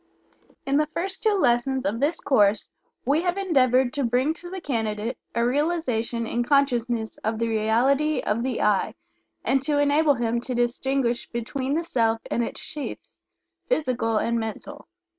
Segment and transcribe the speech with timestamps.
[0.65, 2.71] In the first two lessons of this course
[3.05, 8.19] we have endeavored to bring to the candidate a realization in consciousness of the reality
[8.19, 8.95] of the "I,"
[9.45, 13.19] and to enable him to distinguish between the Self and its sheaths,
[13.69, 14.87] physical and mental.